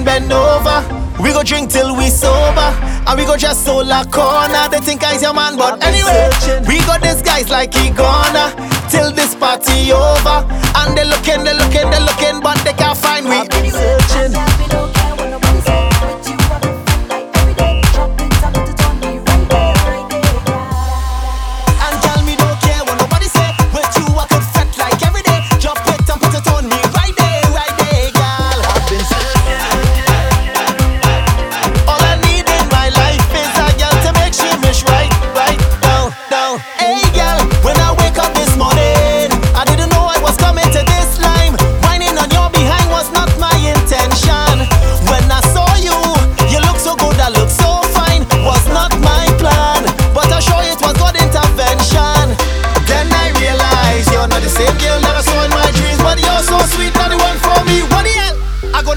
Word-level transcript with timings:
and 0.00 0.04
bend 0.04 0.32
over. 0.32 0.80
We 1.20 1.32
go 1.32 1.42
drink 1.42 1.70
till 1.70 1.94
we 1.96 2.08
sober, 2.08 2.72
and 3.06 3.18
we 3.18 3.26
go 3.26 3.36
just 3.36 3.64
solar 3.64 4.04
corner. 4.08 4.68
They 4.70 4.80
think 4.80 5.04
I's 5.04 5.20
your 5.22 5.34
man, 5.34 5.56
but 5.56 5.82
anyway, 5.84 6.30
we 6.66 6.78
got 6.88 7.02
these 7.02 7.20
guys 7.20 7.50
like 7.50 7.74
he 7.74 7.90
gonna 7.90 8.48
till 8.88 9.12
this 9.12 9.34
party 9.34 9.92
over. 9.92 10.48
And 10.80 10.96
they 10.96 11.04
looking, 11.04 11.44
they 11.44 11.52
looking, 11.52 11.90
they 11.92 12.00
looking, 12.00 12.40
but 12.40 12.56
they 12.64 12.72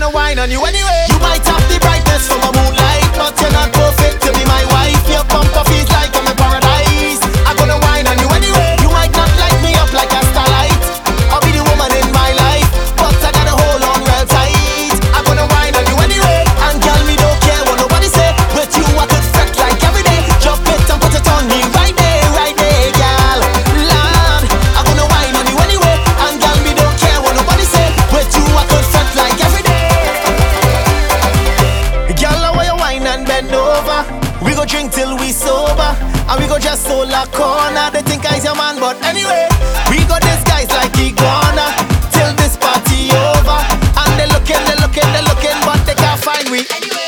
gonna 0.04 0.16
whine 0.16 0.40
on 0.40 0.52
you 0.52 0.60
anyway. 0.66 1.06
You 1.10 1.20
might 1.20 1.46
have 1.46 1.64
the 1.72 1.80
brightness 1.80 2.28
from 2.28 2.42
a 2.42 2.52
moonlight, 2.52 3.04
but 3.16 3.40
you're 3.42 3.52
not. 3.52 3.93
go 36.54 36.60
just 36.60 36.86
solar 36.86 37.26
corner. 37.32 37.90
They 37.92 38.02
think 38.02 38.26
I's 38.26 38.44
your 38.44 38.56
man, 38.56 38.80
but 38.80 38.98
anyway, 39.04 39.48
we 39.90 40.06
got 40.06 40.22
these 40.22 40.44
guys 40.44 40.70
like 40.70 40.94
he 40.96 41.12
gonna 41.12 41.68
till 42.14 42.34
this 42.38 42.58
party 42.58 43.10
over. 43.12 43.60
And 44.02 44.14
they 44.20 44.28
looking, 44.28 44.62
they 44.68 44.78
looking, 44.84 45.10
they 45.14 45.24
looking, 45.30 45.58
but 45.66 45.80
they 45.86 45.96
can't 45.96 46.22
find 46.22 46.50
we. 46.50 46.60
Anyway. 46.70 47.03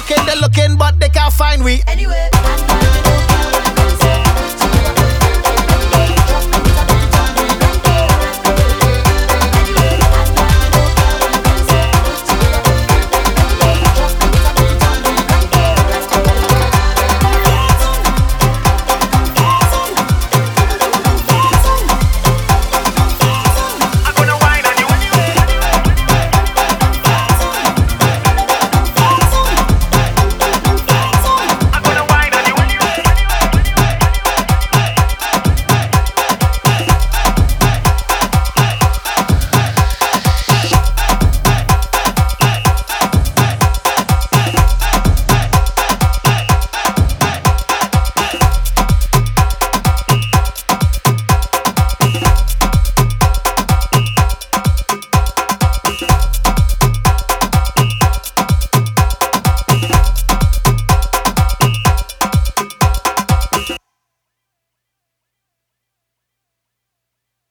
looking, 0.00 0.26
they're 0.26 0.36
looking, 0.36 0.76
but 0.76 0.98
they 0.98 1.08
can't 1.08 1.32
find 1.32 1.64
we. 1.64 1.82
Anyway. 1.86 2.79